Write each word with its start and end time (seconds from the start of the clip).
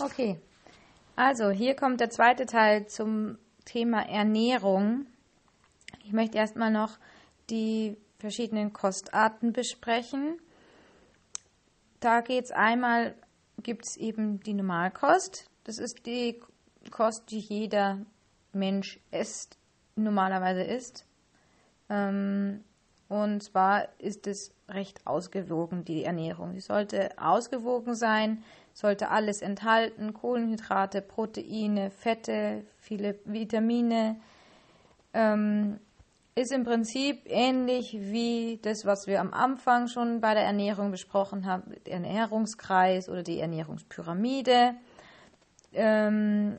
Okay, 0.00 0.40
also 1.14 1.50
hier 1.50 1.76
kommt 1.76 2.00
der 2.00 2.08
zweite 2.08 2.46
Teil 2.46 2.86
zum 2.86 3.36
Thema 3.66 4.08
Ernährung. 4.08 5.06
Ich 6.04 6.12
möchte 6.12 6.38
erstmal 6.38 6.70
noch 6.70 6.98
die 7.50 7.98
verschiedenen 8.18 8.72
Kostarten 8.72 9.52
besprechen. 9.52 10.38
Da 12.00 12.22
geht 12.22 12.44
es 12.44 12.50
einmal, 12.50 13.14
gibt 13.62 13.84
es 13.84 13.96
eben 13.98 14.40
die 14.40 14.54
Normalkost. 14.54 15.50
Das 15.64 15.78
ist 15.78 16.06
die 16.06 16.40
Kost, 16.90 17.30
die 17.30 17.40
jeder 17.40 17.98
Mensch 18.52 18.98
isst, 19.10 19.58
normalerweise 19.96 20.62
isst. 20.62 21.06
Ähm, 21.90 22.64
und 23.08 23.42
zwar 23.42 23.88
ist 23.98 24.26
es 24.26 24.54
recht 24.68 25.06
ausgewogen, 25.06 25.84
die 25.84 26.04
Ernährung. 26.04 26.54
Sie 26.54 26.60
sollte 26.60 27.10
ausgewogen 27.18 27.94
sein, 27.94 28.44
sollte 28.72 29.10
alles 29.10 29.42
enthalten, 29.42 30.14
Kohlenhydrate, 30.14 31.02
Proteine, 31.02 31.90
Fette, 31.90 32.64
viele 32.78 33.18
Vitamine. 33.24 34.16
Ähm, 35.12 35.80
ist 36.34 36.52
im 36.52 36.64
Prinzip 36.64 37.22
ähnlich 37.26 37.92
wie 37.98 38.58
das, 38.62 38.84
was 38.84 39.06
wir 39.06 39.20
am 39.20 39.34
Anfang 39.34 39.88
schon 39.88 40.20
bei 40.20 40.34
der 40.34 40.44
Ernährung 40.44 40.90
besprochen 40.90 41.44
haben, 41.44 41.74
der 41.86 41.94
Ernährungskreis 41.94 43.08
oder 43.08 43.22
die 43.22 43.40
Ernährungspyramide. 43.40 44.74
Ähm, 45.72 46.58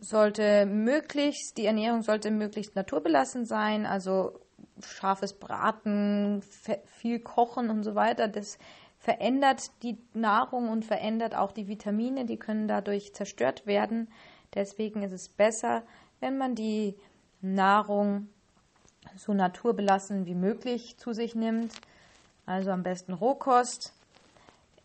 sollte 0.00 0.66
möglichst, 0.66 1.56
die 1.56 1.66
Ernährung 1.66 2.02
sollte 2.02 2.30
möglichst 2.30 2.76
naturbelassen 2.76 3.44
sein, 3.46 3.86
also 3.86 4.40
scharfes 4.82 5.34
Braten, 5.34 6.42
viel 6.86 7.20
Kochen 7.20 7.70
und 7.70 7.84
so 7.84 7.94
weiter. 7.94 8.28
Das 8.28 8.58
verändert 9.04 9.70
die 9.82 9.98
Nahrung 10.14 10.70
und 10.70 10.86
verändert 10.86 11.34
auch 11.34 11.52
die 11.52 11.68
Vitamine, 11.68 12.24
die 12.24 12.38
können 12.38 12.68
dadurch 12.68 13.12
zerstört 13.12 13.66
werden. 13.66 14.08
Deswegen 14.54 15.02
ist 15.02 15.12
es 15.12 15.28
besser, 15.28 15.82
wenn 16.20 16.38
man 16.38 16.54
die 16.54 16.96
Nahrung 17.42 18.28
so 19.14 19.34
naturbelassen 19.34 20.24
wie 20.24 20.34
möglich 20.34 20.96
zu 20.96 21.12
sich 21.12 21.34
nimmt. 21.34 21.74
Also 22.46 22.70
am 22.70 22.82
besten 22.82 23.12
Rohkost. 23.12 23.92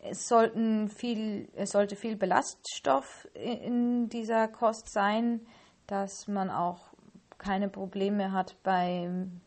Es, 0.00 0.28
sollten 0.28 0.90
viel, 0.90 1.48
es 1.54 1.70
sollte 1.70 1.96
viel 1.96 2.16
Belaststoff 2.16 3.26
in 3.32 4.10
dieser 4.10 4.48
Kost 4.48 4.92
sein, 4.92 5.40
dass 5.86 6.28
man 6.28 6.50
auch 6.50 6.92
keine 7.38 7.70
Probleme 7.70 8.32
hat 8.32 8.56
beim 8.62 9.40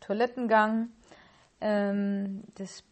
Toilettengang. 0.00 0.90
Ähm, 1.62 2.44
das 2.56 2.84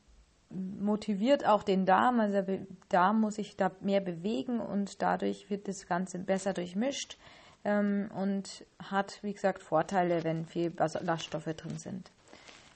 motiviert 0.50 1.46
auch 1.46 1.62
den 1.62 1.86
Darm, 1.86 2.20
also 2.20 2.42
der 2.42 2.66
Darm 2.88 3.20
muss 3.20 3.36
sich 3.36 3.56
da 3.56 3.70
mehr 3.80 4.00
bewegen 4.00 4.60
und 4.60 5.00
dadurch 5.00 5.48
wird 5.48 5.68
das 5.68 5.86
Ganze 5.86 6.18
besser 6.18 6.52
durchmischt 6.52 7.18
ähm, 7.64 8.10
und 8.14 8.66
hat, 8.82 9.20
wie 9.22 9.32
gesagt, 9.32 9.62
Vorteile, 9.62 10.24
wenn 10.24 10.46
viel 10.46 10.70
Ballaststoffe 10.70 11.54
drin 11.56 11.78
sind. 11.78 12.10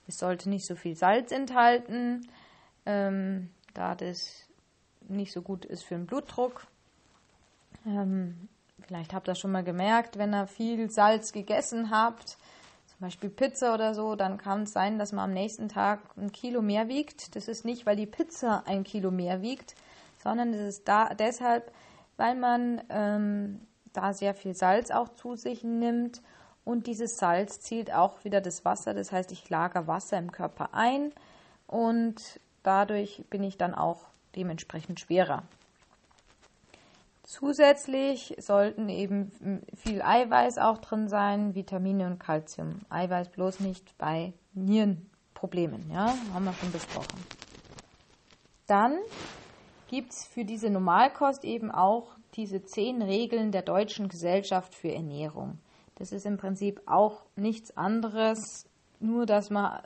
Es 0.07 0.19
sollte 0.19 0.49
nicht 0.49 0.67
so 0.67 0.77
viel 0.77 0.97
Salz 0.97 1.33
enthalten, 1.33 2.29
ähm, 2.87 3.51
da 3.73 3.95
das 3.95 4.47
nicht 5.09 5.33
so 5.33 5.43
gut 5.43 5.65
ist 5.65 5.85
für 5.85 5.95
den 5.95 6.07
Blutdruck. 6.07 6.67
Ähm, 7.87 8.49
vielleicht 8.87 9.13
habt 9.15 9.27
ihr 9.27 9.33
das 9.33 9.39
schon 9.39 9.53
mal 9.53 9.65
gemerkt, 9.65 10.19
wenn 10.19 10.35
ihr 10.35 10.47
viel 10.47 10.91
Salz 10.91 11.33
gegessen 11.33 11.91
habt, 11.91 12.39
Beispiel 13.05 13.31
Pizza 13.31 13.75
oder 13.75 13.95
so, 13.95 14.17
dann 14.17 14.39
kann 14.39 14.65
es 14.65 14.73
sein, 14.73 14.99
dass 14.99 15.13
man 15.13 15.31
am 15.31 15.35
nächsten 15.35 15.69
Tag 15.69 16.01
ein 16.17 16.33
Kilo 16.33 16.63
mehr 16.63 16.89
wiegt. 16.89 17.37
Das 17.37 17.49
ist 17.49 17.65
nicht, 17.65 17.87
weil 17.87 17.97
die 17.97 18.07
Pizza 18.07 18.65
ein 18.67 18.85
Kilo 18.85 19.11
mehr 19.11 19.43
wiegt, 19.43 19.75
sondern 20.23 20.53
es 20.53 20.61
ist 20.61 20.89
da 20.89 21.15
deshalb, 21.15 21.73
weil 22.17 22.35
man 22.35 22.83
ähm, 22.89 23.61
da 23.93 24.13
sehr 24.13 24.35
viel 24.35 24.55
Salz 24.55 24.91
auch 24.91 25.09
zu 25.11 25.37
sich 25.37 25.65
nimmt 25.65 26.23
und 26.65 26.87
dieses 26.87 27.17
Salz 27.17 27.61
zielt 27.61 27.93
auch 27.93 28.25
wieder 28.25 28.41
das 28.41 28.65
Wasser. 28.65 28.95
Das 28.95 29.13
heißt, 29.13 29.33
ich 29.33 29.49
lager 29.51 29.87
Wasser 29.87 30.19
im 30.19 30.33
Körper 30.33 30.71
ein 30.73 31.13
und 31.67 32.41
dadurch 32.63 33.25
bin 33.31 33.43
ich 33.43 33.57
dann 33.57 33.75
auch 33.75 34.07
dementsprechend 34.35 35.01
schwerer. 35.01 35.43
Zusätzlich 37.25 38.35
sollten 38.39 38.91
eben 38.91 39.33
viel 39.75 40.03
Eiweiß 40.03 40.59
auch 40.59 40.77
drin 40.79 41.09
sein, 41.09 41.55
Vitamine 41.55 42.07
und 42.07 42.19
Kalzium. 42.19 42.81
Eiweiß 42.91 43.31
bloß 43.31 43.61
nicht 43.61 43.97
bei 43.97 44.35
Nierenproblemen, 44.53 45.91
ja, 45.91 46.15
haben 46.35 46.45
wir 46.45 46.53
schon 46.53 46.71
besprochen. 46.71 47.19
Dann 48.67 48.99
gibt 49.89 50.13
es 50.13 50.27
für 50.27 50.45
diese 50.45 50.69
Normalkost 50.69 51.45
eben 51.45 51.71
auch 51.71 52.15
diese 52.35 52.63
zehn 52.63 53.01
Regeln 53.01 53.53
der 53.53 53.63
Deutschen 53.63 54.09
Gesellschaft 54.09 54.75
für 54.75 54.93
Ernährung. 54.93 55.59
Das 55.95 56.13
ist 56.13 56.27
im 56.27 56.37
Prinzip 56.37 56.83
auch 56.85 57.25
nichts 57.37 57.75
anderes, 57.77 58.69
nur 59.01 59.25
dass 59.25 59.49
man 59.49 59.81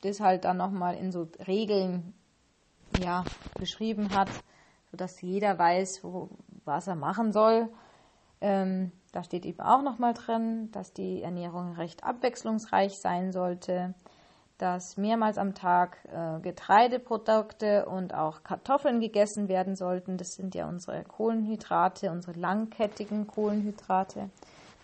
das 0.00 0.20
halt 0.20 0.46
dann 0.46 0.56
nochmal 0.56 0.96
in 0.96 1.12
so 1.12 1.28
Regeln 1.46 2.14
ja, 3.02 3.24
beschrieben 3.58 4.14
hat, 4.14 4.30
sodass 4.90 5.20
jeder 5.20 5.58
weiß, 5.58 6.02
wo, 6.02 6.30
was 6.64 6.86
er 6.86 6.96
machen 6.96 7.32
soll. 7.32 7.68
Ähm, 8.40 8.92
da 9.12 9.24
steht 9.24 9.44
eben 9.44 9.60
auch 9.60 9.82
nochmal 9.82 10.14
drin, 10.14 10.70
dass 10.72 10.92
die 10.92 11.22
Ernährung 11.22 11.72
recht 11.74 12.04
abwechslungsreich 12.04 12.98
sein 12.98 13.32
sollte, 13.32 13.94
dass 14.56 14.96
mehrmals 14.96 15.38
am 15.38 15.54
Tag 15.54 15.98
äh, 16.12 16.40
Getreideprodukte 16.40 17.86
und 17.86 18.14
auch 18.14 18.42
Kartoffeln 18.42 19.00
gegessen 19.00 19.48
werden 19.48 19.74
sollten. 19.74 20.16
Das 20.16 20.34
sind 20.34 20.54
ja 20.54 20.68
unsere 20.68 21.02
Kohlenhydrate, 21.04 22.10
unsere 22.10 22.38
langkettigen 22.38 23.26
Kohlenhydrate. 23.26 24.30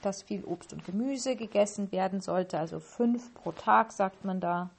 Dass 0.02 0.22
viel 0.22 0.44
Obst 0.44 0.72
und 0.72 0.84
Gemüse 0.84 1.36
gegessen 1.36 1.90
werden 1.92 2.20
sollte, 2.20 2.58
also 2.58 2.80
fünf 2.80 3.34
pro 3.34 3.52
Tag, 3.52 3.92
sagt 3.92 4.24
man 4.24 4.40
da. 4.40 4.70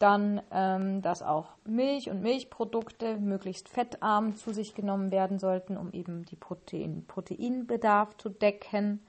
Dann, 0.00 0.40
ähm, 0.50 1.02
dass 1.02 1.22
auch 1.22 1.50
Milch 1.64 2.08
und 2.10 2.22
Milchprodukte 2.22 3.18
möglichst 3.18 3.68
fettarm 3.68 4.34
zu 4.34 4.52
sich 4.52 4.74
genommen 4.74 5.12
werden 5.12 5.38
sollten, 5.38 5.76
um 5.76 5.92
eben 5.92 6.24
die 6.24 6.36
Protein 6.36 7.04
Proteinbedarf 7.06 8.16
zu 8.16 8.30
decken. 8.30 9.00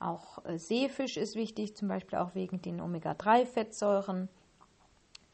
Auch 0.00 0.42
äh, 0.46 0.58
Seefisch 0.58 1.18
ist 1.18 1.36
wichtig, 1.36 1.76
zum 1.76 1.88
Beispiel 1.88 2.18
auch 2.18 2.34
wegen 2.34 2.62
den 2.62 2.80
Omega-3-Fettsäuren. 2.80 4.30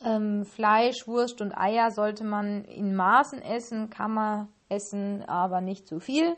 Ähm, 0.04 0.44
Fleisch, 0.44 1.06
Wurst 1.06 1.40
und 1.40 1.56
Eier 1.56 1.92
sollte 1.92 2.24
man 2.24 2.64
in 2.64 2.96
Maßen 2.96 3.42
essen, 3.42 3.90
kann 3.90 4.12
man 4.12 4.48
essen, 4.68 5.22
aber 5.28 5.60
nicht 5.60 5.86
zu 5.86 6.00
viel. 6.00 6.34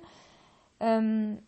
Ähm, 0.78 1.38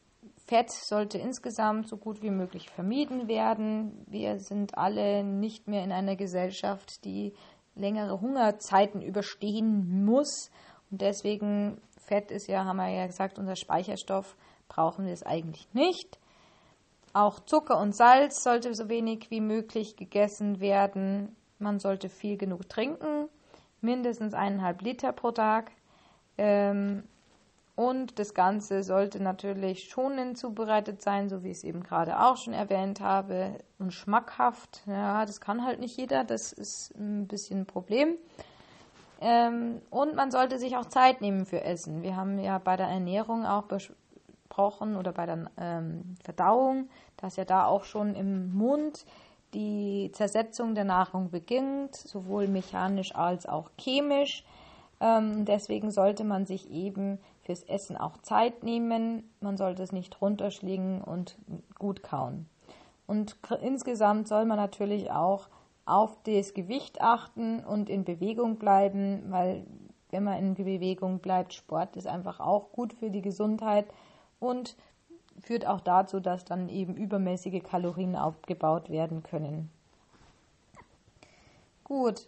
Fett 0.47 0.71
sollte 0.71 1.19
insgesamt 1.19 1.89
so 1.89 1.97
gut 1.97 2.23
wie 2.23 2.31
möglich 2.31 2.69
vermieden 2.69 3.29
werden. 3.29 4.05
Wir 4.07 4.39
sind 4.39 4.77
alle 4.77 5.25
nicht 5.25 5.69
mehr 5.69 5.83
in 5.83 5.93
einer 5.93 6.17
Gesellschaft, 6.17 7.05
die 7.05 7.33
längere 7.75 8.21
Hungerzeiten 8.21 9.01
überstehen 9.01 10.05
muss. 10.05 10.51
Und 10.91 11.01
deswegen, 11.01 11.81
Fett 11.99 12.31
ist 12.31 12.47
ja, 12.47 12.65
haben 12.67 12.77
wir 12.77 12.89
ja 12.89 13.07
gesagt, 13.07 13.39
unser 13.39 13.57
Speicherstoff, 13.57 14.37
brauchen 14.69 15.07
wir 15.07 15.15
es 15.15 15.23
eigentlich 15.23 15.73
nicht. 15.73 16.19
Auch 17.15 17.41
Zucker 17.41 17.79
und 17.79 17.97
Salz 17.97 18.43
sollte 18.43 18.75
so 18.75 18.89
wenig 18.89 19.31
wie 19.31 19.41
möglich 19.41 19.97
gegessen 19.97 20.61
werden. 20.61 21.35
Man 21.59 21.79
sollte 21.79 22.09
viel 22.09 22.37
genug 22.37 22.69
trinken, 22.69 23.29
mindestens 23.81 24.35
eineinhalb 24.35 24.83
Liter 24.83 25.13
pro 25.13 25.31
Tag. 25.31 25.71
Ähm, 26.37 27.05
und 27.77 28.19
das 28.19 28.35
Ganze 28.35 28.83
sollte 28.83 29.21
natürlich 29.21 29.89
schonend 29.89 30.39
zubereitet 30.39 31.03
sein, 31.03 31.29
so 31.29 31.43
wie 31.43 31.51
ich 31.51 31.59
es 31.59 31.65
eben 31.65 31.83
gerade 31.83 32.21
auch 32.21 32.37
schon 32.37 32.53
erwähnt 32.53 33.01
habe, 33.01 33.59
und 33.79 33.93
schmackhaft. 33.93 34.83
Ja, 34.87 35.27
das 35.27 35.41
kann 35.41 35.65
halt 35.65 35.81
nicht 35.81 35.97
jeder, 35.97 36.25
das 36.25 36.53
ist 36.53 36.95
ein 36.97 37.27
bisschen 37.27 37.63
ein 37.63 37.67
Problem. 37.67 38.17
Ähm, 39.21 39.81
und 39.91 40.15
man 40.15 40.31
sollte 40.31 40.59
sich 40.59 40.77
auch 40.77 40.87
Zeit 40.87 41.21
nehmen 41.21 41.47
für 41.47 41.63
Essen. 41.63 42.03
Wir 42.03 42.17
haben 42.17 42.39
ja 42.39 42.59
bei 42.59 42.77
der 42.77 42.89
Ernährung 42.89 43.45
auch 43.45 43.65
besprochen 43.65 44.97
oder 44.97 45.13
bei 45.13 45.27
der 45.27 45.51
ähm, 45.57 46.17
Verdauung, 46.23 46.89
dass 47.17 47.37
ja 47.37 47.45
da 47.45 47.67
auch 47.67 47.85
schon 47.85 48.15
im 48.15 48.55
Mund 48.55 49.05
die 49.55 50.11
Zersetzung 50.13 50.75
der 50.75 50.85
Nahrung 50.85 51.31
beginnt, 51.31 51.95
sowohl 51.95 52.49
mechanisch 52.49 53.15
als 53.15 53.47
auch 53.47 53.71
chemisch. 53.79 54.45
Ähm, 55.05 55.45
deswegen 55.45 55.91
sollte 55.91 56.25
man 56.25 56.47
sich 56.47 56.71
eben 56.71 57.19
fürs 57.43 57.63
Essen 57.65 57.99
auch 57.99 58.17
Zeit 58.23 58.63
nehmen. 58.63 59.31
Man 59.41 59.59
sollte 59.59 59.83
es 59.83 59.93
nicht 59.93 60.23
runterschlingen 60.23 61.03
und 61.03 61.37
gut 61.79 62.03
kauen. 62.03 62.49
Und 63.07 63.37
insgesamt 63.61 64.29
soll 64.29 64.47
man 64.47 64.57
natürlich 64.57 65.11
auch 65.11 65.49
auf 65.85 66.17
das 66.23 66.55
Gewicht 66.55 67.03
achten 67.03 67.61
und 67.61 67.91
in 67.91 68.05
Bewegung 68.05 68.57
bleiben, 68.57 69.25
weil 69.29 69.67
wenn 70.09 70.25
man 70.25 70.39
in 70.39 70.55
Bewegung 70.55 71.19
bleibt, 71.19 71.53
Sport 71.53 71.97
ist 71.97 72.07
einfach 72.07 72.41
auch 72.41 72.73
gut 72.73 72.95
für 72.95 73.11
die 73.11 73.21
Gesundheit 73.21 73.85
und 74.41 74.75
führt 75.43 75.67
auch 75.67 75.81
dazu, 75.81 76.19
dass 76.19 76.47
dann 76.47 76.71
eben 76.71 76.97
übermäßige 76.97 77.63
Kalorien 77.63 78.17
aufgebaut 78.17 78.89
werden 78.89 79.23
können. 79.23 79.71
Gut, 81.83 82.27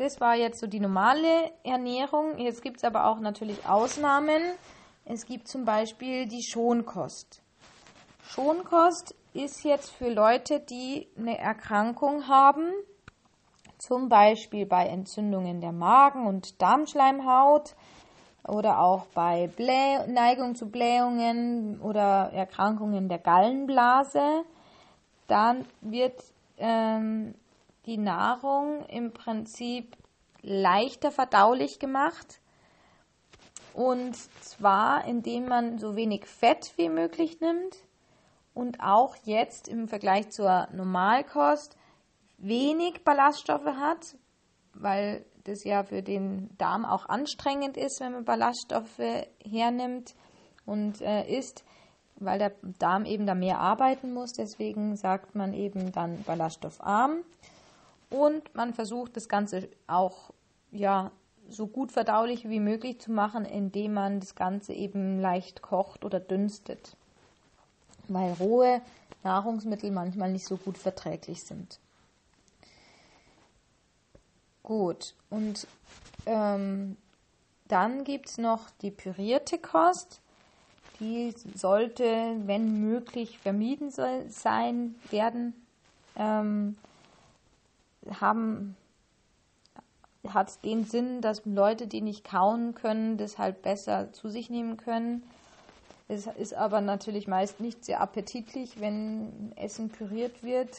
das 0.00 0.18
war 0.18 0.34
jetzt 0.34 0.60
so 0.60 0.66
die 0.66 0.80
normale 0.80 1.52
Ernährung. 1.62 2.38
Jetzt 2.38 2.62
gibt 2.62 2.78
es 2.78 2.84
aber 2.84 3.04
auch 3.04 3.20
natürlich 3.20 3.66
Ausnahmen. 3.68 4.40
es 5.04 5.26
gibt 5.26 5.46
zum 5.46 5.66
Beispiel 5.66 6.26
die 6.26 6.42
Schonkost. 6.42 7.42
Schonkost 8.24 9.14
ist 9.34 9.62
jetzt 9.62 9.90
für 9.90 10.08
Leute, 10.08 10.60
die 10.60 11.06
eine 11.18 11.38
Erkrankung 11.38 12.28
haben, 12.28 12.64
zum 13.76 14.08
Beispiel 14.08 14.64
bei 14.64 14.86
Entzündungen 14.86 15.60
der 15.60 15.72
Magen- 15.72 16.26
und 16.26 16.62
Darmschleimhaut 16.62 17.74
oder 18.48 18.80
auch 18.80 19.04
bei 19.06 19.48
Blä 19.48 20.06
Neigung 20.06 20.54
zu 20.54 20.70
Blähungen 20.70 21.78
oder 21.82 22.30
Erkrankungen 22.32 23.10
der 23.10 23.18
Gallenblase. 23.18 24.44
Dann 25.26 25.66
wird 25.82 26.22
ähm, 26.56 27.34
die 27.90 27.98
Nahrung 27.98 28.86
im 28.86 29.12
Prinzip 29.12 29.96
leichter 30.42 31.10
verdaulich 31.10 31.80
gemacht. 31.80 32.40
Und 33.74 34.14
zwar, 34.44 35.04
indem 35.06 35.46
man 35.46 35.78
so 35.78 35.96
wenig 35.96 36.26
Fett 36.26 36.72
wie 36.76 36.88
möglich 36.88 37.40
nimmt 37.40 37.76
und 38.54 38.80
auch 38.80 39.16
jetzt 39.24 39.66
im 39.66 39.88
Vergleich 39.88 40.30
zur 40.30 40.68
Normalkost 40.72 41.76
wenig 42.38 43.02
Ballaststoffe 43.04 43.66
hat, 43.66 44.16
weil 44.72 45.24
das 45.44 45.64
ja 45.64 45.82
für 45.82 46.02
den 46.02 46.56
Darm 46.58 46.84
auch 46.84 47.06
anstrengend 47.06 47.76
ist, 47.76 48.00
wenn 48.00 48.12
man 48.12 48.24
Ballaststoffe 48.24 49.26
hernimmt 49.44 50.14
und 50.64 51.00
äh, 51.00 51.26
isst, 51.28 51.64
weil 52.20 52.38
der 52.38 52.52
Darm 52.78 53.04
eben 53.04 53.26
da 53.26 53.34
mehr 53.34 53.58
arbeiten 53.58 54.12
muss. 54.12 54.32
Deswegen 54.32 54.94
sagt 54.96 55.34
man 55.34 55.54
eben 55.54 55.90
dann 55.90 56.22
ballaststoffarm. 56.22 57.24
Und 58.10 58.54
man 58.54 58.74
versucht 58.74 59.16
das 59.16 59.28
Ganze 59.28 59.68
auch 59.86 60.32
ja, 60.72 61.10
so 61.48 61.66
gut 61.66 61.92
verdaulich 61.92 62.48
wie 62.48 62.60
möglich 62.60 63.00
zu 63.00 63.12
machen, 63.12 63.44
indem 63.44 63.94
man 63.94 64.20
das 64.20 64.34
Ganze 64.34 64.72
eben 64.72 65.20
leicht 65.20 65.62
kocht 65.62 66.04
oder 66.04 66.20
dünstet. 66.20 66.96
Weil 68.08 68.32
rohe 68.34 68.82
Nahrungsmittel 69.22 69.90
manchmal 69.90 70.30
nicht 70.32 70.46
so 70.46 70.56
gut 70.56 70.78
verträglich 70.78 71.42
sind. 71.44 71.78
Gut, 74.62 75.14
und 75.30 75.66
ähm, 76.26 76.96
dann 77.66 78.04
gibt 78.04 78.28
es 78.28 78.38
noch 78.38 78.70
die 78.82 78.90
pürierte 78.90 79.58
Kost. 79.58 80.20
Die 81.00 81.34
sollte, 81.54 82.36
wenn 82.44 82.80
möglich, 82.80 83.38
vermieden 83.38 83.90
sein 83.90 84.94
werden. 85.10 85.54
Ähm, 86.16 86.76
haben, 88.20 88.76
hat 90.28 90.64
den 90.64 90.84
Sinn, 90.84 91.20
dass 91.20 91.44
Leute, 91.44 91.86
die 91.86 92.00
nicht 92.00 92.24
kauen 92.24 92.74
können, 92.74 93.16
das 93.16 93.38
halt 93.38 93.62
besser 93.62 94.12
zu 94.12 94.28
sich 94.28 94.50
nehmen 94.50 94.76
können. 94.76 95.22
Es 96.08 96.26
ist 96.26 96.54
aber 96.54 96.80
natürlich 96.80 97.28
meist 97.28 97.60
nicht 97.60 97.84
sehr 97.84 98.00
appetitlich, 98.00 98.80
wenn 98.80 99.52
Essen 99.56 99.90
püriert 99.90 100.42
wird. 100.42 100.76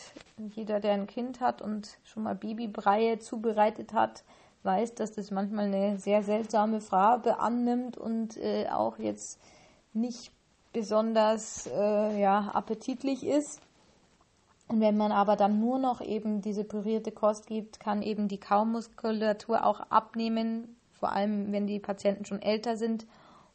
Jeder, 0.56 0.82
der 0.82 0.94
ein 0.94 1.08
Kind 1.08 1.40
hat 1.40 1.62
und 1.62 1.98
schon 2.04 2.24
mal 2.24 2.36
Babybreie 2.36 3.18
zubereitet 3.20 3.94
hat, 3.94 4.24
weiß, 4.64 4.96
dass 4.96 5.14
das 5.14 5.32
manchmal 5.32 5.68
eine 5.68 5.98
sehr 5.98 6.24
seltsame 6.24 6.82
Farbe 6.82 7.40
annimmt 7.40 7.98
und 7.98 8.36
äh, 8.38 8.68
auch 8.70 9.00
jetzt 9.00 9.40
nicht 9.94 10.34
besonders 10.74 11.66
äh, 11.68 12.20
ja, 12.20 12.52
appetitlich 12.54 13.26
ist. 13.26 13.62
Und 14.72 14.80
wenn 14.80 14.96
man 14.96 15.12
aber 15.12 15.36
dann 15.36 15.60
nur 15.60 15.80
noch 15.80 16.00
eben 16.00 16.42
diese 16.42 16.64
pürierte 16.64 17.12
Kost 17.12 17.46
gibt, 17.46 17.82
kann 17.82 18.02
eben 18.02 18.30
die 18.30 18.40
Kaumuskulatur 18.40 19.66
auch 19.66 19.82
abnehmen, 19.90 20.78
vor 20.98 21.12
allem 21.12 21.52
wenn 21.52 21.68
die 21.68 21.80
Patienten 21.80 22.24
schon 22.24 22.42
älter 22.42 22.78
sind 22.78 23.06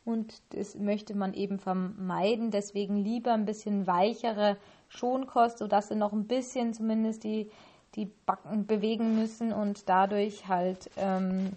und 0.04 0.42
das 0.50 0.74
möchte 0.74 1.16
man 1.16 1.32
eben 1.32 1.58
vermeiden. 1.58 2.50
Deswegen 2.50 2.98
lieber 2.98 3.32
ein 3.32 3.46
bisschen 3.46 3.86
weichere 3.86 4.58
Schonkost, 4.90 5.56
sodass 5.56 5.88
sie 5.88 5.94
noch 5.94 6.12
ein 6.12 6.26
bisschen 6.26 6.74
zumindest 6.74 7.24
die, 7.24 7.50
die 7.94 8.10
Backen 8.26 8.66
bewegen 8.66 9.14
müssen 9.14 9.54
und 9.54 9.88
dadurch 9.88 10.48
halt 10.48 10.90
ähm, 10.98 11.52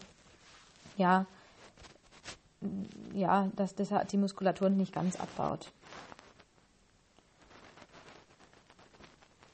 ja, 0.95 1.25
ja, 3.13 3.49
dass 3.57 3.75
das 3.75 3.89
die 4.09 4.17
Muskulatur 4.17 4.69
nicht 4.69 4.93
ganz 4.93 5.19
abbaut. 5.19 5.69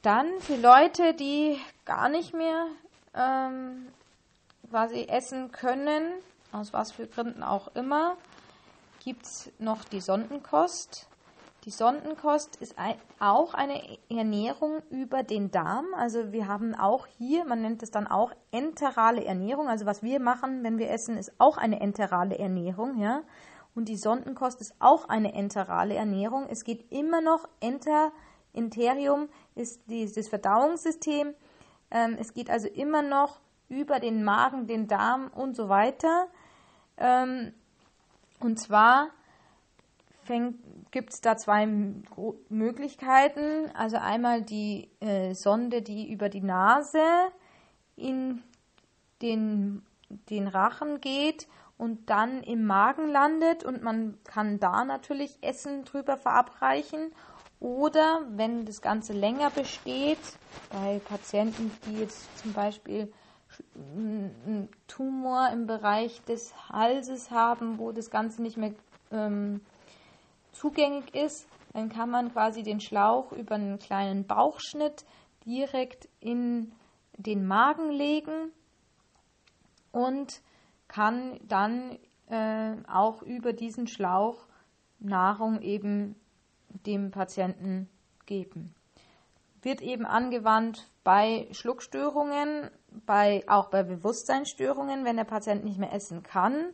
Dann 0.05 0.39
für 0.39 0.55
Leute, 0.55 1.15
die 1.15 1.59
gar 1.83 2.09
nicht 2.09 2.31
mehr 2.31 2.67
ähm, 3.15 3.87
quasi 4.69 5.07
essen 5.09 5.51
können, 5.51 6.03
aus 6.51 6.73
was 6.73 6.91
für 6.91 7.07
Gründen 7.07 7.41
auch 7.41 7.73
immer, 7.73 8.15
gibt 9.03 9.25
es 9.25 9.51
noch 9.57 9.83
die 9.83 10.01
Sondenkost. 10.01 11.07
Die 11.63 11.71
Sondenkost 11.71 12.57
ist 12.57 12.75
auch 13.19 13.55
eine 13.55 13.81
Ernährung 14.07 14.83
über 14.91 15.23
den 15.23 15.49
Darm. 15.49 15.87
Also 15.97 16.31
wir 16.31 16.47
haben 16.47 16.75
auch 16.75 17.07
hier, 17.17 17.43
man 17.43 17.63
nennt 17.63 17.81
es 17.81 17.89
dann 17.89 18.05
auch 18.05 18.31
enterale 18.51 19.25
Ernährung. 19.25 19.69
Also 19.69 19.87
was 19.87 20.03
wir 20.03 20.19
machen, 20.19 20.63
wenn 20.63 20.77
wir 20.77 20.91
essen, 20.91 21.17
ist 21.17 21.31
auch 21.39 21.57
eine 21.57 21.79
enterale 21.81 22.37
Ernährung, 22.37 22.99
ja. 22.99 23.23
Und 23.73 23.89
die 23.89 23.97
Sondenkost 23.97 24.61
ist 24.61 24.75
auch 24.77 25.09
eine 25.09 25.33
enterale 25.33 25.95
Ernährung. 25.95 26.45
Es 26.47 26.63
geht 26.63 26.91
immer 26.91 27.21
noch 27.21 27.49
enter, 27.59 28.11
enterium 28.55 29.29
ist 29.55 29.81
dieses 29.87 30.27
Verdauungssystem. 30.27 31.33
Ähm, 31.91 32.17
es 32.19 32.33
geht 32.33 32.49
also 32.49 32.67
immer 32.67 33.01
noch 33.01 33.39
über 33.69 33.99
den 33.99 34.23
Magen, 34.23 34.67
den 34.67 34.87
Darm 34.87 35.27
und 35.27 35.55
so 35.55 35.69
weiter. 35.69 36.27
Ähm, 36.97 37.53
und 38.39 38.59
zwar 38.59 39.09
gibt 40.91 41.13
es 41.13 41.21
da 41.21 41.37
zwei 41.37 41.67
Möglichkeiten. 42.49 43.69
Also 43.75 43.97
einmal 43.97 44.41
die 44.41 44.89
äh, 44.99 45.33
Sonde, 45.33 45.81
die 45.81 46.11
über 46.11 46.29
die 46.29 46.41
Nase 46.41 47.01
in 47.95 48.41
den, 49.21 49.83
den 50.29 50.47
Rachen 50.47 50.99
geht 50.99 51.47
und 51.77 52.09
dann 52.09 52.41
im 52.43 52.65
Magen 52.65 53.07
landet 53.07 53.63
und 53.63 53.83
man 53.83 54.17
kann 54.23 54.59
da 54.59 54.85
natürlich 54.85 55.37
Essen 55.41 55.83
drüber 55.83 56.17
verabreichen. 56.17 57.11
Oder 57.65 58.21
wenn 58.29 58.63
das 58.65 58.79
Ganze 58.79 59.12
länger 59.13 59.50
besteht, 59.50 60.19
bei 60.71 61.01
Patienten, 61.03 61.71
die 61.88 61.97
jetzt 61.97 62.38
zum 62.38 62.53
Beispiel 62.53 63.12
einen 63.75 64.69
Tumor 64.85 65.50
im 65.51 65.65
Bereich 65.65 66.21
des 66.25 66.53
Halses 66.69 67.31
haben, 67.31 67.79
wo 67.79 67.91
das 67.91 68.12
Ganze 68.12 68.44
nicht 68.44 68.56
mehr 68.56 68.75
ähm, 69.12 69.62
zugänglich 70.51 71.15
ist, 71.15 71.48
dann 71.74 71.89
kann 71.89 72.12
man 72.12 72.31
quasi 72.31 72.62
den 72.62 72.79
Schlauch 72.79 73.31
über 73.31 73.55
einen 73.55 73.79
kleinen 73.79 74.27
Bauchschnitt 74.27 75.03
direkt 75.43 76.07
in 76.19 76.72
den 77.17 77.48
Magen 77.48 77.89
legen 77.89 78.51
und 79.91 80.39
kann 80.88 81.39
dann 81.48 81.98
äh, 82.29 82.75
auch 82.88 83.24
über 83.24 83.53
diesen 83.53 83.88
Schlauch 83.88 84.45
Nahrung 85.00 85.63
eben 85.63 86.15
dem 86.86 87.12
Patienten 87.12 87.89
geben. 88.25 88.74
Wird 89.62 89.82
eben 89.82 90.05
angewandt 90.05 90.88
bei 91.03 91.48
Schluckstörungen, 91.51 92.70
bei, 93.05 93.44
auch 93.48 93.70
bei 93.70 93.84
Bewusstseinsstörungen, 93.84 95.05
wenn 95.05 95.17
der 95.17 95.24
Patient 95.24 95.63
nicht 95.63 95.79
mehr 95.79 95.94
essen 95.94 96.24
kann, 96.24 96.74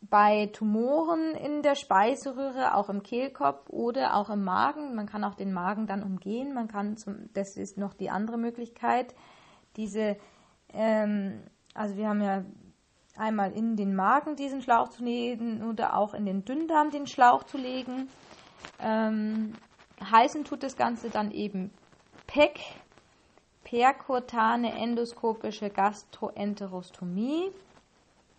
bei 0.00 0.46
Tumoren 0.52 1.34
in 1.34 1.62
der 1.62 1.74
Speiseröhre, 1.74 2.74
auch 2.74 2.88
im 2.88 3.02
Kehlkopf 3.02 3.68
oder 3.68 4.14
auch 4.14 4.30
im 4.30 4.44
Magen. 4.44 4.94
Man 4.94 5.06
kann 5.06 5.24
auch 5.24 5.34
den 5.34 5.52
Magen 5.52 5.86
dann 5.86 6.02
umgehen. 6.02 6.54
Man 6.54 6.68
kann, 6.68 6.96
zum, 6.96 7.30
das 7.32 7.56
ist 7.56 7.78
noch 7.78 7.94
die 7.94 8.10
andere 8.10 8.38
Möglichkeit, 8.38 9.14
diese, 9.76 10.16
ähm, 10.72 11.42
also 11.74 11.96
wir 11.96 12.08
haben 12.08 12.22
ja 12.22 12.44
einmal 13.16 13.52
in 13.52 13.76
den 13.76 13.94
Magen 13.94 14.36
diesen 14.36 14.62
Schlauch 14.62 14.88
zu 14.88 15.04
legen 15.04 15.68
oder 15.68 15.96
auch 15.96 16.14
in 16.14 16.26
den 16.26 16.44
Dünndarm 16.44 16.90
den 16.90 17.06
Schlauch 17.06 17.44
zu 17.44 17.58
legen. 17.58 18.08
Ähm, 18.80 19.54
heißen 20.00 20.44
tut 20.44 20.62
das 20.62 20.76
Ganze 20.76 21.10
dann 21.10 21.30
eben 21.30 21.70
PEC, 22.26 22.58
perkutane 23.64 24.72
endoskopische 24.74 25.70
Gastroenterostomie. 25.70 27.50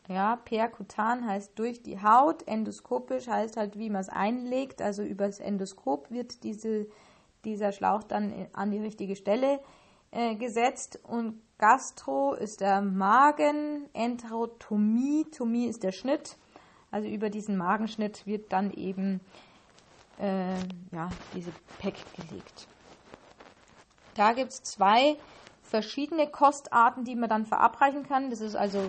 Ja, 0.07 0.35
perkutan 0.35 1.27
heißt 1.27 1.57
durch 1.57 1.81
die 1.81 2.01
Haut, 2.01 2.47
endoskopisch 2.47 3.27
heißt 3.27 3.57
halt, 3.57 3.77
wie 3.77 3.89
man 3.89 4.01
es 4.01 4.09
einlegt, 4.09 4.81
also 4.81 5.01
übers 5.01 5.39
Endoskop 5.39 6.11
wird 6.11 6.43
diese, 6.43 6.85
dieser 7.43 7.71
Schlauch 7.71 8.03
dann 8.03 8.47
an 8.53 8.69
die 8.69 8.77
richtige 8.77 9.15
Stelle 9.15 9.59
äh, 10.11 10.35
gesetzt. 10.35 10.99
Und 11.03 11.41
Gastro 11.57 12.33
ist 12.35 12.61
der 12.61 12.81
Magen, 12.81 13.89
Enterotomie, 13.93 15.25
Tomie 15.31 15.65
ist 15.65 15.81
der 15.81 15.91
Schnitt, 15.91 16.37
also 16.91 17.09
über 17.09 17.31
diesen 17.31 17.57
Magenschnitt 17.57 18.27
wird 18.27 18.53
dann 18.53 18.71
eben 18.71 19.21
äh, 20.19 20.55
ja, 20.91 21.09
diese 21.33 21.51
PEC 21.79 21.95
gelegt. 22.15 22.67
Da 24.15 24.33
gibt 24.33 24.51
es 24.51 24.63
zwei 24.63 25.17
verschiedene 25.61 26.27
Kostarten, 26.27 27.03
die 27.03 27.15
man 27.15 27.29
dann 27.29 27.45
verabreichen 27.45 28.07
kann. 28.07 28.29
Das 28.29 28.39
ist 28.39 28.55
also 28.55 28.79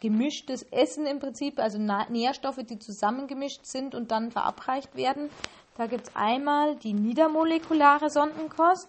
gemischtes 0.00 0.62
Essen 0.62 1.06
im 1.06 1.18
Prinzip, 1.18 1.58
also 1.58 1.78
Nährstoffe, 1.78 2.62
die 2.62 2.78
zusammengemischt 2.78 3.66
sind 3.66 3.94
und 3.94 4.10
dann 4.10 4.30
verabreicht 4.30 4.96
werden. 4.96 5.28
Da 5.76 5.86
gibt 5.86 6.08
es 6.08 6.16
einmal 6.16 6.76
die 6.76 6.92
niedermolekulare 6.92 8.08
Sondenkost. 8.10 8.88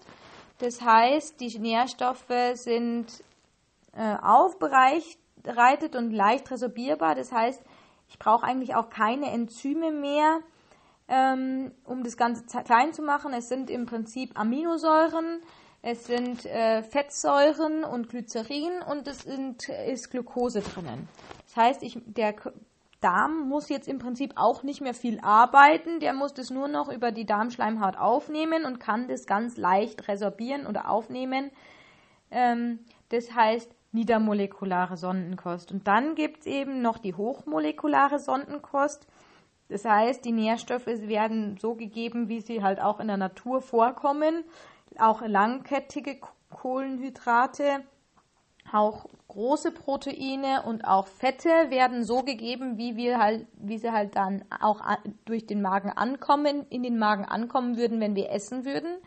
Das 0.59 0.81
heißt, 0.81 1.39
die 1.39 1.57
Nährstoffe 1.59 2.53
sind 2.53 3.07
äh, 3.93 4.15
aufbereitet 4.21 5.95
und 5.95 6.11
leicht 6.11 6.49
resorbierbar. 6.51 7.15
Das 7.15 7.31
heißt, 7.31 7.61
ich 8.07 8.19
brauche 8.19 8.45
eigentlich 8.45 8.75
auch 8.75 8.89
keine 8.89 9.31
Enzyme 9.31 9.91
mehr, 9.91 10.39
ähm, 11.11 11.71
um 11.83 12.03
das 12.03 12.15
Ganze 12.15 12.43
klein 12.63 12.93
zu 12.93 13.01
machen. 13.01 13.33
Es 13.33 13.49
sind 13.49 13.69
im 13.69 13.85
Prinzip 13.85 14.39
Aminosäuren, 14.39 15.41
es 15.81 16.07
sind 16.07 16.45
äh, 16.45 16.83
Fettsäuren 16.83 17.83
und 17.83 18.09
Glycerin 18.09 18.81
und 18.89 19.07
es 19.07 19.19
sind, 19.19 19.67
ist 19.67 20.09
Glucose 20.09 20.61
drinnen. 20.61 21.09
Das 21.47 21.57
heißt, 21.57 21.83
ich, 21.83 21.99
der 22.05 22.35
Darm 23.01 23.49
muss 23.49 23.67
jetzt 23.67 23.89
im 23.89 23.99
Prinzip 23.99 24.33
auch 24.35 24.63
nicht 24.63 24.79
mehr 24.79 24.93
viel 24.93 25.19
arbeiten. 25.21 25.99
Der 25.99 26.13
muss 26.13 26.33
das 26.33 26.49
nur 26.49 26.69
noch 26.69 26.87
über 26.87 27.11
die 27.11 27.25
Darmschleimhaut 27.25 27.97
aufnehmen 27.97 28.63
und 28.63 28.79
kann 28.79 29.07
das 29.09 29.25
ganz 29.25 29.57
leicht 29.57 30.07
resorbieren 30.07 30.65
oder 30.65 30.89
aufnehmen. 30.89 31.51
Ähm, 32.29 32.79
das 33.09 33.33
heißt 33.33 33.69
niedermolekulare 33.91 34.95
Sondenkost. 34.95 35.73
Und 35.73 35.87
dann 35.87 36.15
gibt 36.15 36.41
es 36.41 36.45
eben 36.45 36.81
noch 36.81 36.99
die 36.99 37.15
hochmolekulare 37.15 38.19
Sondenkost. 38.19 39.07
Das 39.71 39.85
heißt, 39.85 40.23
die 40.25 40.31
Nährstoffe 40.31 40.85
werden 40.85 41.57
so 41.57 41.75
gegeben, 41.75 42.29
wie 42.29 42.41
sie 42.41 42.61
halt 42.61 42.81
auch 42.81 42.99
in 42.99 43.07
der 43.07 43.17
Natur 43.17 43.61
vorkommen 43.61 44.43
auch 44.99 45.21
langkettige 45.21 46.17
Kohlenhydrate, 46.49 47.83
auch 48.71 49.05
große 49.27 49.71
Proteine 49.71 50.63
und 50.63 50.85
auch 50.85 51.07
Fette 51.07 51.49
werden 51.69 52.03
so 52.03 52.23
gegeben, 52.23 52.77
wie 52.77 52.95
wir 52.95 53.19
halt, 53.19 53.47
wie 53.53 53.77
sie 53.77 53.91
halt 53.91 54.15
dann 54.15 54.45
auch 54.61 54.81
durch 55.25 55.45
den 55.45 55.61
Magen 55.61 55.89
ankommen, 55.89 56.65
in 56.69 56.83
den 56.83 56.97
Magen 56.97 57.25
ankommen 57.25 57.77
würden, 57.77 57.99
wenn 57.99 58.15
wir 58.15 58.31
essen 58.31 58.65
würden. 58.65 58.97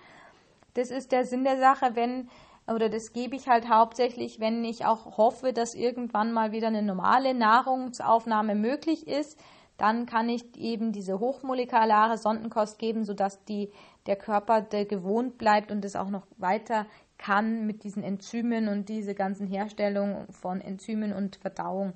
Das 0.74 0.90
ist 0.90 1.12
der 1.12 1.24
Sinn 1.24 1.44
der 1.44 1.58
Sache, 1.58 1.94
wenn, 1.94 2.28
oder 2.66 2.88
das 2.88 3.12
gebe 3.12 3.36
ich 3.36 3.48
halt 3.48 3.68
hauptsächlich, 3.68 4.40
wenn 4.40 4.64
ich 4.64 4.84
auch 4.86 5.16
hoffe, 5.16 5.52
dass 5.52 5.74
irgendwann 5.74 6.32
mal 6.32 6.52
wieder 6.52 6.66
eine 6.66 6.82
normale 6.82 7.32
Nahrungsaufnahme 7.32 8.54
möglich 8.54 9.06
ist, 9.06 9.38
dann 9.76 10.06
kann 10.06 10.28
ich 10.28 10.56
eben 10.56 10.92
diese 10.92 11.18
hochmolekulare 11.18 12.16
Sondenkost 12.16 12.78
geben, 12.78 13.04
sodass 13.04 13.44
die 13.44 13.70
der 14.06 14.16
Körper 14.16 14.60
der 14.60 14.84
gewohnt 14.84 15.38
bleibt 15.38 15.72
und 15.72 15.84
es 15.84 15.96
auch 15.96 16.10
noch 16.10 16.26
weiter 16.36 16.86
kann 17.18 17.66
mit 17.66 17.84
diesen 17.84 18.02
Enzymen 18.02 18.68
und 18.68 18.88
diese 18.88 19.14
ganzen 19.14 19.46
Herstellung 19.46 20.26
von 20.30 20.60
Enzymen 20.60 21.12
und 21.12 21.36
Verdauung. 21.36 21.94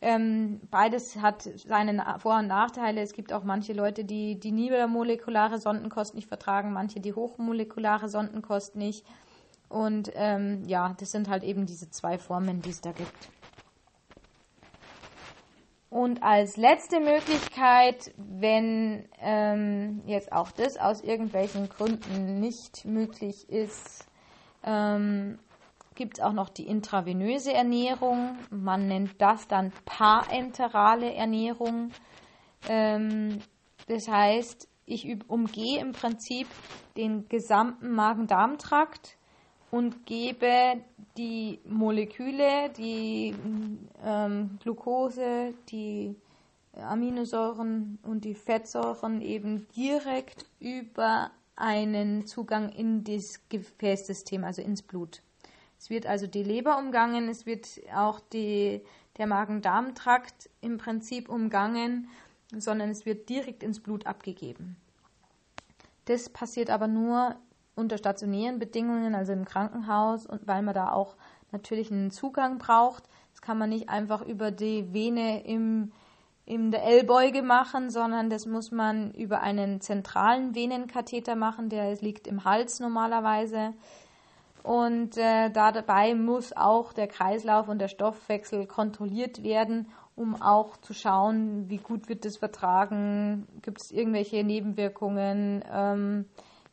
Ähm, 0.00 0.60
beides 0.70 1.16
hat 1.16 1.42
seine 1.42 2.04
Vor- 2.18 2.38
und 2.38 2.48
Nachteile. 2.48 3.00
Es 3.00 3.12
gibt 3.12 3.32
auch 3.32 3.44
manche 3.44 3.72
Leute, 3.72 4.04
die 4.04 4.38
die 4.38 4.52
niedermolekulare 4.52 5.58
Sondenkost 5.58 6.14
nicht 6.14 6.28
vertragen, 6.28 6.72
manche 6.72 7.00
die 7.00 7.14
hochmolekulare 7.14 8.08
Sondenkost 8.08 8.76
nicht. 8.76 9.06
Und 9.68 10.12
ähm, 10.14 10.62
ja, 10.66 10.94
das 10.98 11.10
sind 11.10 11.28
halt 11.28 11.42
eben 11.42 11.66
diese 11.66 11.90
zwei 11.90 12.18
Formen, 12.18 12.62
die 12.62 12.70
es 12.70 12.80
da 12.80 12.92
gibt. 12.92 13.30
Und 15.88 16.22
als 16.22 16.56
letzte 16.56 17.00
Möglichkeit, 17.00 18.12
wenn 18.16 19.08
ähm, 19.20 20.02
jetzt 20.06 20.32
auch 20.32 20.50
das 20.50 20.76
aus 20.76 21.00
irgendwelchen 21.00 21.68
Gründen 21.68 22.40
nicht 22.40 22.84
möglich 22.84 23.48
ist, 23.48 24.06
ähm, 24.64 25.38
gibt 25.94 26.18
es 26.18 26.24
auch 26.24 26.32
noch 26.32 26.48
die 26.48 26.66
intravenöse 26.66 27.52
Ernährung. 27.52 28.36
Man 28.50 28.88
nennt 28.88 29.20
das 29.20 29.46
dann 29.48 29.72
parenterale 29.84 31.14
Ernährung. 31.14 31.92
Ähm, 32.68 33.38
das 33.88 34.08
heißt, 34.08 34.68
ich 34.86 35.18
umgehe 35.28 35.80
im 35.80 35.92
Prinzip 35.92 36.48
den 36.96 37.28
gesamten 37.28 37.90
Magen-Darm-Trakt 37.90 39.16
und 39.70 40.06
gebe 40.06 40.80
die 41.16 41.58
Moleküle, 41.64 42.70
die 42.76 43.34
ähm, 44.04 44.58
Glucose, 44.62 45.54
die 45.68 46.14
Aminosäuren 46.74 47.98
und 48.02 48.24
die 48.24 48.34
Fettsäuren 48.34 49.22
eben 49.22 49.66
direkt 49.74 50.46
über 50.60 51.30
einen 51.56 52.26
Zugang 52.26 52.70
in 52.70 53.02
das 53.04 53.40
Gefäßsystem, 53.48 54.44
also 54.44 54.60
ins 54.60 54.82
Blut. 54.82 55.22
Es 55.78 55.90
wird 55.90 56.06
also 56.06 56.26
die 56.26 56.42
Leber 56.42 56.78
umgangen, 56.78 57.28
es 57.28 57.46
wird 57.46 57.80
auch 57.94 58.20
die, 58.20 58.82
der 59.16 59.26
Magen-Darm-Trakt 59.26 60.50
im 60.60 60.78
Prinzip 60.78 61.28
umgangen, 61.28 62.08
sondern 62.56 62.90
es 62.90 63.06
wird 63.06 63.28
direkt 63.28 63.62
ins 63.62 63.80
Blut 63.80 64.06
abgegeben. 64.06 64.76
Das 66.04 66.28
passiert 66.28 66.70
aber 66.70 66.86
nur 66.86 67.36
unter 67.76 67.98
stationären 67.98 68.58
Bedingungen, 68.58 69.14
also 69.14 69.32
im 69.32 69.44
Krankenhaus, 69.44 70.26
und 70.26 70.48
weil 70.48 70.62
man 70.62 70.74
da 70.74 70.90
auch 70.90 71.14
natürlich 71.52 71.92
einen 71.92 72.10
Zugang 72.10 72.58
braucht. 72.58 73.04
Das 73.32 73.42
kann 73.42 73.58
man 73.58 73.68
nicht 73.70 73.88
einfach 73.88 74.22
über 74.22 74.50
die 74.50 74.92
Vene 74.92 75.44
im, 75.44 75.92
in 76.46 76.70
der 76.70 76.84
Ellbeuge 76.84 77.42
machen, 77.42 77.90
sondern 77.90 78.30
das 78.30 78.46
muss 78.46 78.72
man 78.72 79.12
über 79.12 79.40
einen 79.42 79.80
zentralen 79.80 80.54
Venenkatheter 80.54 81.36
machen, 81.36 81.68
der 81.68 81.94
liegt 81.96 82.26
im 82.26 82.44
Hals 82.44 82.80
normalerweise. 82.80 83.74
Und 84.62 85.16
äh, 85.16 85.50
dabei 85.50 86.14
muss 86.14 86.56
auch 86.56 86.92
der 86.92 87.06
Kreislauf 87.06 87.68
und 87.68 87.78
der 87.78 87.88
Stoffwechsel 87.88 88.66
kontrolliert 88.66 89.44
werden, 89.44 89.88
um 90.16 90.40
auch 90.40 90.76
zu 90.78 90.94
schauen, 90.94 91.68
wie 91.68 91.76
gut 91.76 92.08
wird 92.08 92.24
das 92.24 92.38
vertragen, 92.38 93.46
gibt 93.62 93.82
es 93.82 93.92
irgendwelche 93.92 94.42
Nebenwirkungen. 94.42 95.62
Ähm, 95.70 96.24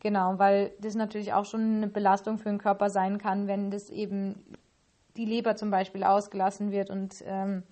Genau, 0.04 0.38
weil 0.38 0.74
das 0.80 0.96
natürlich 0.96 1.32
auch 1.32 1.46
schon 1.46 1.78
eine 1.78 1.88
Belastung 1.88 2.38
für 2.38 2.50
den 2.50 2.58
Körper 2.58 2.90
sein 2.90 3.20
kann, 3.20 3.48
wenn 3.48 3.72
das 3.72 3.90
eben 3.90 4.36
die 5.16 5.24
Leber 5.24 5.56
zum 5.56 5.72
Beispiel 5.72 6.04
ausgelassen 6.04 6.72
wird 6.72 6.90
und 6.90 7.24
ähm, 7.26 7.64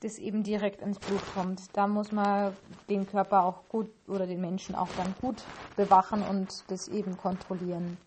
das 0.00 0.18
eben 0.18 0.42
direkt 0.42 0.80
ins 0.80 0.98
Blut 0.98 1.20
kommt. 1.34 1.60
Da 1.74 1.86
muss 1.86 2.12
man 2.12 2.56
den 2.88 3.06
Körper 3.06 3.44
auch 3.44 3.68
gut 3.68 3.90
oder 4.08 4.26
den 4.26 4.40
Menschen 4.40 4.74
auch 4.74 4.88
dann 4.96 5.14
gut 5.20 5.42
bewachen 5.76 6.22
und 6.22 6.64
das 6.68 6.88
eben 6.88 7.18
kontrollieren. 7.18 7.98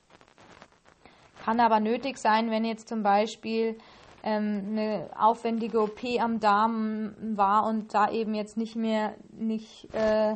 Kann 1.46 1.60
aber 1.60 1.80
nötig 1.80 2.18
sein, 2.18 2.50
wenn 2.50 2.66
jetzt 2.66 2.88
zum 2.88 3.04
Beispiel 3.04 3.78
ähm, 4.24 4.70
eine 4.72 5.10
aufwendige 5.16 5.80
OP 5.82 6.04
am 6.20 6.40
Darm 6.40 7.14
war 7.36 7.68
und 7.68 7.94
da 7.94 8.10
eben 8.10 8.34
jetzt 8.34 8.58
nicht 8.58 8.76
mehr 8.76 9.14
nicht 9.32 9.94
äh, 9.94 10.36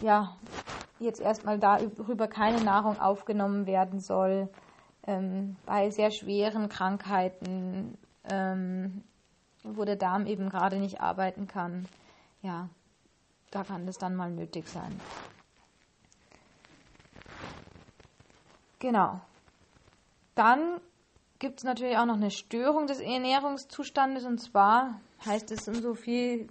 ja 0.00 0.34
jetzt 0.98 1.20
erstmal 1.20 1.58
darüber 1.58 2.28
keine 2.28 2.62
Nahrung 2.62 2.98
aufgenommen 3.00 3.66
werden 3.66 4.00
soll. 4.00 4.48
Ähm, 5.06 5.56
bei 5.66 5.90
sehr 5.90 6.10
schweren 6.10 6.68
Krankheiten, 6.68 7.98
ähm, 8.30 9.04
wo 9.62 9.84
der 9.84 9.96
Darm 9.96 10.26
eben 10.26 10.48
gerade 10.48 10.78
nicht 10.78 11.00
arbeiten 11.00 11.46
kann, 11.46 11.86
ja, 12.42 12.68
da 13.50 13.64
kann 13.64 13.86
das 13.86 13.96
dann 13.98 14.14
mal 14.14 14.30
nötig 14.30 14.68
sein. 14.68 14.98
Genau. 18.78 19.20
Dann 20.34 20.80
gibt 21.38 21.60
es 21.60 21.64
natürlich 21.64 21.96
auch 21.96 22.06
noch 22.06 22.16
eine 22.16 22.30
Störung 22.30 22.86
des 22.86 23.00
Ernährungszustandes 23.00 24.24
und 24.24 24.38
zwar 24.38 25.00
heißt 25.24 25.50
es 25.52 25.64
so 25.64 25.94
viel, 25.94 26.48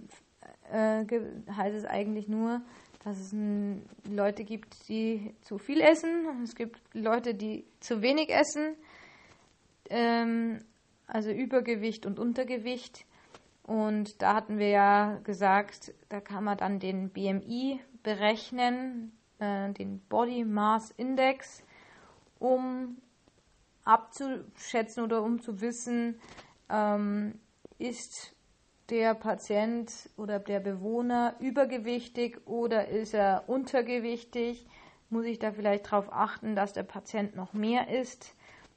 äh, 0.70 1.04
heißt 1.52 1.76
es 1.76 1.84
eigentlich 1.84 2.28
nur, 2.28 2.60
dass 3.04 3.18
es 3.18 3.34
Leute 4.08 4.44
gibt, 4.44 4.88
die 4.88 5.34
zu 5.42 5.58
viel 5.58 5.80
essen. 5.80 6.42
Es 6.42 6.54
gibt 6.54 6.80
Leute, 6.94 7.34
die 7.34 7.66
zu 7.80 8.00
wenig 8.00 8.30
essen. 8.30 8.76
Ähm, 9.90 10.64
also 11.06 11.30
Übergewicht 11.30 12.06
und 12.06 12.18
Untergewicht. 12.18 13.04
Und 13.62 14.22
da 14.22 14.34
hatten 14.34 14.58
wir 14.58 14.68
ja 14.68 15.18
gesagt, 15.24 15.92
da 16.08 16.20
kann 16.20 16.44
man 16.44 16.56
dann 16.56 16.78
den 16.78 17.10
BMI 17.10 17.80
berechnen, 18.02 19.12
äh, 19.38 19.70
den 19.72 20.00
Body 20.08 20.44
Mass 20.44 20.90
Index, 20.96 21.62
um 22.38 22.98
abzuschätzen 23.84 25.04
oder 25.04 25.22
um 25.22 25.40
zu 25.40 25.60
wissen, 25.60 26.18
ähm, 26.70 27.38
ist 27.78 28.34
der 28.90 29.14
Patient 29.14 29.90
oder 30.16 30.38
der 30.38 30.60
Bewohner 30.60 31.34
übergewichtig 31.40 32.46
oder 32.46 32.88
ist 32.88 33.14
er 33.14 33.44
untergewichtig? 33.46 34.66
Muss 35.10 35.24
ich 35.24 35.38
da 35.38 35.52
vielleicht 35.52 35.86
darauf 35.86 36.12
achten, 36.12 36.56
dass 36.56 36.72
der 36.72 36.82
Patient 36.82 37.36
noch 37.36 37.52
mehr 37.52 37.88
isst? 37.88 38.34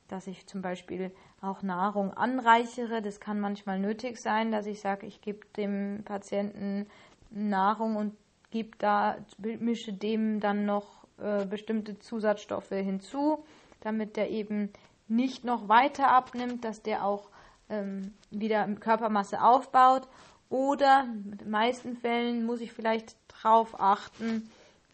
Dass 0.07 0.27
ich 0.27 0.47
zum 0.47 0.61
Beispiel 0.61 1.11
auch 1.41 1.61
Nahrung 1.61 2.13
anreichere. 2.13 3.01
Das 3.01 3.19
kann 3.19 3.39
manchmal 3.39 3.79
nötig 3.79 4.17
sein, 4.17 4.51
dass 4.51 4.65
ich 4.65 4.79
sage, 4.79 5.05
ich 5.05 5.21
gebe 5.21 5.45
dem 5.57 6.03
Patienten 6.05 6.87
Nahrung 7.29 7.95
und 7.95 8.15
gebe 8.51 8.77
da, 8.77 9.17
mische 9.37 9.93
dem 9.93 10.39
dann 10.39 10.65
noch 10.65 11.05
äh, 11.19 11.45
bestimmte 11.45 11.99
Zusatzstoffe 11.99 12.69
hinzu, 12.69 13.43
damit 13.81 14.15
der 14.15 14.29
eben 14.29 14.71
nicht 15.07 15.43
noch 15.43 15.67
weiter 15.67 16.09
abnimmt, 16.09 16.63
dass 16.63 16.81
der 16.81 17.05
auch 17.05 17.29
ähm, 17.69 18.13
wieder 18.31 18.67
Körpermasse 18.75 19.41
aufbaut. 19.41 20.07
Oder 20.49 21.05
in 21.05 21.37
den 21.37 21.49
meisten 21.49 21.97
Fällen 21.97 22.45
muss 22.45 22.61
ich 22.61 22.71
vielleicht 22.71 23.15
darauf 23.27 23.79
achten, 23.79 24.49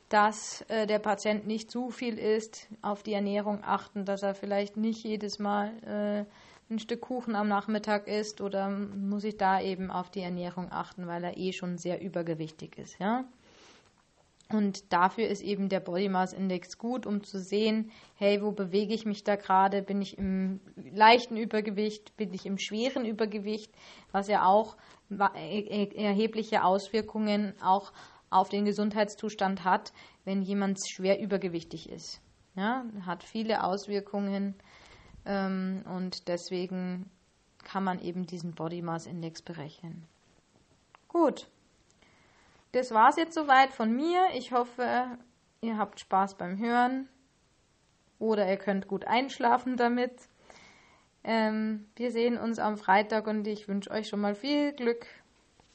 dass 0.09 0.61
äh, 0.67 0.85
der 0.85 0.99
Patient 0.99 1.47
nicht 1.47 1.71
zu 1.71 1.89
viel 1.89 2.17
isst, 2.17 2.67
auf 2.81 3.03
die 3.03 3.13
Ernährung 3.13 3.63
achten, 3.63 4.05
dass 4.05 4.23
er 4.23 4.35
vielleicht 4.35 4.77
nicht 4.77 5.03
jedes 5.03 5.39
Mal 5.39 5.71
äh, 5.83 6.71
ein 6.71 6.79
Stück 6.79 7.01
Kuchen 7.01 7.35
am 7.35 7.47
Nachmittag 7.47 8.07
isst 8.07 8.41
oder 8.41 8.69
muss 8.69 9.23
ich 9.23 9.37
da 9.37 9.61
eben 9.61 9.91
auf 9.91 10.09
die 10.09 10.21
Ernährung 10.21 10.71
achten, 10.71 11.07
weil 11.07 11.23
er 11.23 11.37
eh 11.37 11.51
schon 11.51 11.77
sehr 11.77 12.01
übergewichtig 12.01 12.77
ist, 12.77 12.99
ja? 12.99 13.25
Und 14.50 14.93
dafür 14.93 15.27
ist 15.27 15.41
eben 15.41 15.69
der 15.69 15.79
Body 15.79 16.09
Mass 16.09 16.33
Index 16.33 16.77
gut, 16.77 17.05
um 17.05 17.23
zu 17.23 17.39
sehen, 17.39 17.91
hey, 18.15 18.41
wo 18.41 18.51
bewege 18.51 18.93
ich 18.93 19.05
mich 19.05 19.23
da 19.23 19.35
gerade? 19.35 19.81
Bin 19.81 20.01
ich 20.01 20.17
im 20.17 20.59
leichten 20.75 21.38
Übergewicht? 21.38 22.15
Bin 22.17 22.33
ich 22.33 22.45
im 22.45 22.59
schweren 22.59 23.05
Übergewicht? 23.05 23.73
Was 24.12 24.27
ja 24.27 24.45
auch 24.45 24.77
erhebliche 25.09 26.63
Auswirkungen 26.63 27.53
auch 27.62 27.93
auf 28.29 28.50
den 28.50 28.65
Gesundheitszustand 28.65 29.63
hat, 29.63 29.93
wenn 30.25 30.41
jemand 30.41 30.79
schwer 30.88 31.19
übergewichtig 31.19 31.89
ist. 31.89 32.19
Ja, 32.55 32.85
hat 33.05 33.23
viele 33.23 33.63
Auswirkungen 33.63 34.55
ähm, 35.25 35.83
und 35.85 36.27
deswegen 36.27 37.09
kann 37.63 37.83
man 37.83 38.00
eben 38.00 38.25
diesen 38.25 38.53
Body 38.53 38.81
Mass 38.81 39.05
Index 39.05 39.41
berechnen. 39.41 40.05
Gut, 41.07 41.47
das 42.73 42.91
war 42.91 43.09
es 43.09 43.15
jetzt 43.15 43.35
soweit 43.35 43.71
von 43.71 43.95
mir. 43.95 44.27
Ich 44.35 44.51
hoffe, 44.51 45.17
ihr 45.61 45.77
habt 45.77 45.99
Spaß 45.99 46.35
beim 46.35 46.57
Hören 46.57 47.07
oder 48.19 48.49
ihr 48.49 48.57
könnt 48.57 48.87
gut 48.87 49.05
einschlafen 49.05 49.77
damit. 49.77 50.13
Ähm, 51.23 51.87
wir 51.95 52.11
sehen 52.11 52.37
uns 52.37 52.59
am 52.59 52.77
Freitag 52.77 53.27
und 53.27 53.47
ich 53.47 53.67
wünsche 53.67 53.91
euch 53.91 54.09
schon 54.09 54.19
mal 54.19 54.35
viel 54.35 54.73
Glück 54.73 55.05